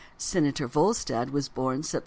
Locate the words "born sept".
1.47-1.99